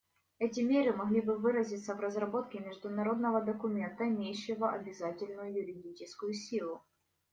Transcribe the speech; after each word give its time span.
Эти 0.39 0.61
меры 0.61 0.93
могли 0.93 1.21
бы 1.21 1.37
выразиться 1.37 1.93
в 1.93 1.99
разработке 1.99 2.57
международного 2.57 3.39
документа, 3.39 4.07
имеющего 4.07 4.71
обязательную 4.71 5.53
юридическую 5.53 6.33
силу. 6.33 6.83